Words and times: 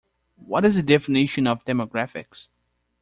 What 0.47 0.65
is 0.65 0.73
the 0.77 0.81
definition 0.81 1.45
of 1.45 1.63
demographics? 1.63 2.47